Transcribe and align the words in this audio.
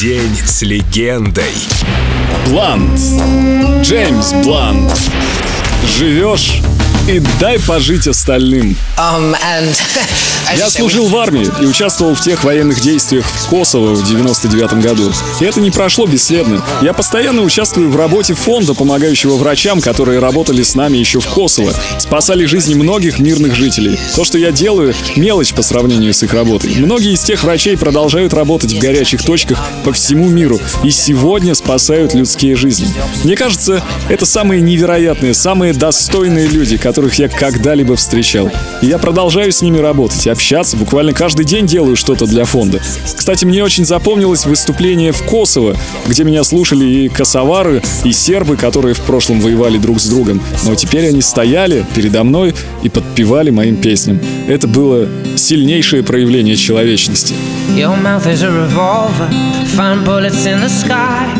День 0.00 0.34
с 0.46 0.62
легендой. 0.62 1.52
Блант. 2.46 2.98
Джеймс 3.82 4.32
Блант. 4.46 4.98
Живешь 5.98 6.62
и 7.08 7.20
дай 7.40 7.58
пожить 7.58 8.06
остальным. 8.06 8.76
Um, 8.96 9.34
and 9.34 9.76
Я 10.56 10.68
служил 10.68 11.06
в 11.06 11.16
армии 11.16 11.48
и 11.60 11.66
участвовал 11.66 12.14
в 12.14 12.20
тех 12.20 12.42
военных 12.42 12.80
действиях 12.80 13.24
в 13.24 13.48
Косово 13.48 13.94
в 13.94 14.04
99 14.04 14.74
году. 14.82 15.12
И 15.40 15.44
это 15.44 15.60
не 15.60 15.70
прошло 15.70 16.06
бесследно. 16.06 16.62
Я 16.82 16.92
постоянно 16.92 17.42
участвую 17.42 17.90
в 17.90 17.96
работе 17.96 18.34
фонда, 18.34 18.74
помогающего 18.74 19.36
врачам, 19.36 19.80
которые 19.80 20.18
работали 20.18 20.62
с 20.62 20.74
нами 20.74 20.98
еще 20.98 21.20
в 21.20 21.26
Косово, 21.28 21.72
спасали 21.98 22.46
жизни 22.46 22.74
многих 22.74 23.20
мирных 23.20 23.54
жителей. 23.54 23.98
То, 24.16 24.24
что 24.24 24.38
я 24.38 24.50
делаю, 24.50 24.94
мелочь 25.16 25.54
по 25.54 25.62
сравнению 25.62 26.12
с 26.14 26.22
их 26.22 26.34
работой. 26.34 26.74
Многие 26.76 27.12
из 27.12 27.22
тех 27.22 27.44
врачей 27.44 27.76
продолжают 27.76 28.34
работать 28.34 28.72
в 28.72 28.78
горячих 28.78 29.22
точках 29.22 29.60
по 29.84 29.92
всему 29.92 30.28
миру 30.28 30.58
и 30.82 30.90
сегодня 30.90 31.54
спасают 31.54 32.14
людские 32.14 32.56
жизни. 32.56 32.88
Мне 33.22 33.36
кажется, 33.36 33.82
это 34.08 34.26
самые 34.26 34.60
невероятные, 34.60 35.34
самые 35.34 35.72
достойные 35.72 36.48
люди, 36.48 36.76
которых 36.90 37.20
я 37.20 37.28
когда-либо 37.28 37.94
встречал. 37.94 38.50
И 38.82 38.86
я 38.86 38.98
продолжаю 38.98 39.52
с 39.52 39.62
ними 39.62 39.78
работать 39.78 40.26
общаться. 40.26 40.76
Буквально 40.76 41.12
каждый 41.12 41.44
день 41.46 41.64
делаю 41.64 41.94
что-то 41.94 42.26
для 42.26 42.44
фонда. 42.44 42.80
Кстати, 43.16 43.44
мне 43.44 43.62
очень 43.62 43.84
запомнилось 43.84 44.44
выступление 44.44 45.12
в 45.12 45.22
Косово, 45.22 45.76
где 46.08 46.24
меня 46.24 46.42
слушали 46.42 46.84
и 46.84 47.08
косовары, 47.08 47.80
и 48.02 48.10
сербы, 48.10 48.56
которые 48.56 48.96
в 48.96 49.00
прошлом 49.02 49.40
воевали 49.40 49.78
друг 49.78 50.00
с 50.00 50.08
другом. 50.08 50.42
Но 50.64 50.74
теперь 50.74 51.06
они 51.06 51.22
стояли 51.22 51.86
передо 51.94 52.24
мной 52.24 52.56
и 52.82 52.88
подпевали 52.88 53.50
моим 53.50 53.76
песням. 53.76 54.18
Это 54.48 54.66
было 54.66 55.06
сильнейшее 55.36 56.02
проявление 56.02 56.56
человечности. 56.56 57.34
Your 57.76 57.96
mouth 58.02 58.26
is 58.26 58.42
a 58.42 58.50
revolver, 58.50 59.30
find 59.76 60.04
bullets 60.04 60.44
in 60.44 60.60
the 60.60 60.68
sky. 60.68 61.39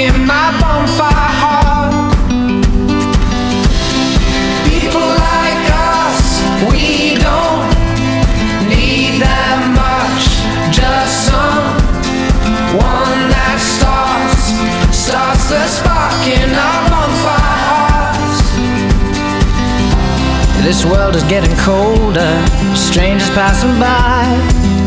in 0.00 0.26
my 0.26 0.48
bonfire 0.58 1.32
heart. 1.42 1.92
People 4.64 5.08
like 5.28 5.64
us, 5.68 6.40
we 6.72 7.20
don't 7.20 7.68
need 8.72 9.20
that 9.20 9.60
much. 9.76 10.24
Just 10.72 11.28
some 11.28 11.76
one 12.80 13.28
that 13.28 13.58
starts, 13.60 14.56
starts 14.88 15.44
the 15.52 15.60
spark 15.68 16.16
in 16.24 16.48
our 16.48 16.80
bonfire 16.88 17.60
hearts. 17.68 18.40
This 20.64 20.80
world 20.86 21.14
is 21.14 21.24
getting 21.24 21.54
colder, 21.58 22.32
strangers 22.74 23.28
passing 23.36 23.78
by. 23.78 24.79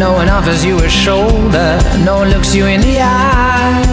No 0.00 0.14
one 0.14 0.30
offers 0.30 0.64
you 0.64 0.78
a 0.78 0.88
shoulder, 0.88 1.78
no 2.06 2.14
one 2.20 2.30
looks 2.30 2.54
you 2.54 2.64
in 2.64 2.80
the 2.80 3.02
eye. 3.02 3.84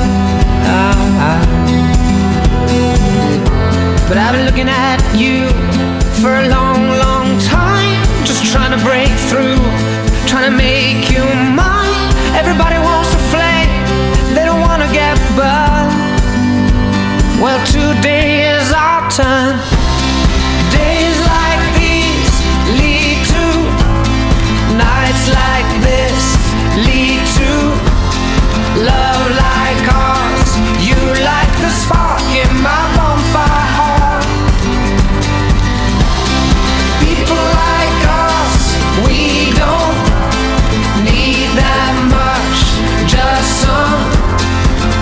But 4.08 4.18
I've 4.18 4.34
been 4.34 4.46
looking 4.46 4.70
at 4.70 5.04
you 5.14 5.50
for 6.24 6.34
a 6.34 6.48
long, 6.48 6.88
long 7.04 7.38
time. 7.42 8.00
Just 8.24 8.46
trying 8.54 8.72
to 8.72 8.82
break 8.86 9.12
through, 9.28 9.60
trying 10.32 10.50
to 10.50 10.56
make 10.56 10.77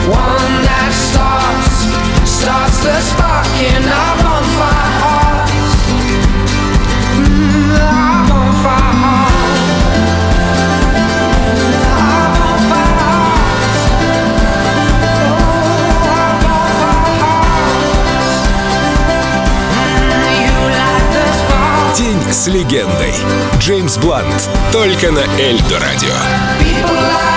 one 0.07 0.61
that 0.61 0.91
starts, 0.93 1.89
starts 2.29 2.77
the 2.83 2.93
spark 3.01 3.47
in 3.57 3.83
our 3.89 4.15
bonfire 4.21 4.91
hearts. 5.01 5.51
Mm, 7.17 7.73
our 7.73 8.21
bonfire 8.29 8.93
hearts. 9.01 9.65
Our 11.89 12.27
bonfire 12.37 12.93
hearts. 13.01 13.81
Oh, 15.25 16.13
our 16.13 16.33
bonfire 16.43 17.09
hearts. 17.25 18.45
Mm, 19.73 20.37
you 20.45 20.55
like 20.69 21.07
the 21.15 21.25
spark. 21.41 21.97
День 21.97 22.21
с 22.31 22.45
легендой. 22.47 23.13
Джеймс 23.59 23.97
Блант. 23.97 24.49
Только 24.71 25.11
на 25.11 25.23
Эльдо 25.39 25.79
Радио. 25.79 26.13
People 26.59 26.93
like 26.93 27.34